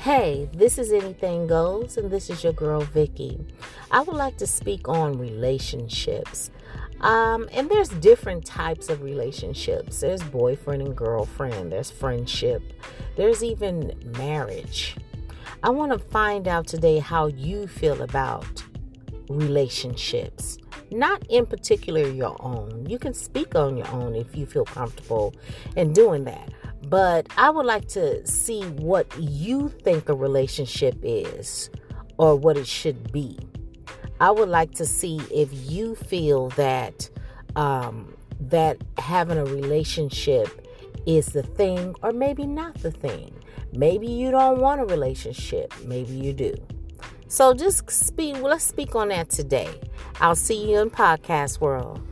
Hey, 0.00 0.48
this 0.54 0.78
is 0.78 0.94
Anything 0.94 1.46
Goes, 1.46 1.98
and 1.98 2.10
this 2.10 2.30
is 2.30 2.42
your 2.42 2.54
girl 2.54 2.80
Vicky. 2.80 3.38
I 3.90 4.00
would 4.00 4.16
like 4.16 4.38
to 4.38 4.46
speak 4.46 4.88
on 4.88 5.18
relationships. 5.18 6.50
Um, 7.02 7.50
and 7.52 7.68
there's 7.68 7.90
different 7.90 8.46
types 8.46 8.88
of 8.88 9.02
relationships. 9.02 10.00
There's 10.00 10.22
boyfriend 10.22 10.80
and 10.80 10.96
girlfriend, 10.96 11.72
there's 11.72 11.90
friendship, 11.90 12.62
there's 13.18 13.44
even 13.44 13.92
marriage. 14.16 14.96
I 15.62 15.68
want 15.68 15.92
to 15.92 15.98
find 15.98 16.48
out 16.48 16.66
today 16.66 16.98
how 16.98 17.26
you 17.26 17.66
feel 17.66 18.00
about 18.00 18.64
relationships. 19.28 20.56
Not 20.90 21.26
in 21.28 21.44
particular 21.44 22.08
your 22.08 22.36
own. 22.40 22.86
You 22.88 22.98
can 22.98 23.12
speak 23.12 23.54
on 23.54 23.76
your 23.76 23.88
own 23.88 24.14
if 24.14 24.34
you 24.34 24.46
feel 24.46 24.64
comfortable 24.64 25.34
in 25.76 25.92
doing 25.92 26.24
that. 26.24 26.50
But 26.90 27.28
I 27.36 27.50
would 27.50 27.66
like 27.66 27.86
to 27.90 28.26
see 28.26 28.62
what 28.62 29.06
you 29.16 29.68
think 29.68 30.08
a 30.08 30.14
relationship 30.14 30.96
is 31.02 31.70
or 32.18 32.34
what 32.34 32.56
it 32.56 32.66
should 32.66 33.12
be. 33.12 33.38
I 34.18 34.32
would 34.32 34.48
like 34.48 34.72
to 34.72 34.84
see 34.84 35.20
if 35.32 35.50
you 35.70 35.94
feel 35.94 36.48
that 36.50 37.08
um, 37.54 38.14
that 38.40 38.78
having 38.98 39.38
a 39.38 39.44
relationship 39.44 40.66
is 41.06 41.26
the 41.26 41.44
thing 41.44 41.94
or 42.02 42.12
maybe 42.12 42.44
not 42.44 42.74
the 42.82 42.90
thing. 42.90 43.34
Maybe 43.72 44.08
you 44.08 44.32
don't 44.32 44.58
want 44.58 44.80
a 44.80 44.84
relationship. 44.84 45.72
Maybe 45.84 46.12
you 46.12 46.32
do. 46.32 46.54
So 47.28 47.54
just 47.54 47.88
speak. 47.88 48.42
Let's 48.42 48.64
speak 48.64 48.96
on 48.96 49.08
that 49.10 49.30
today. 49.30 49.70
I'll 50.20 50.34
see 50.34 50.72
you 50.72 50.80
in 50.80 50.90
podcast 50.90 51.60
world. 51.60 52.02